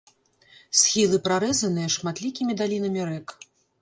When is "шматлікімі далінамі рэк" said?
1.97-3.27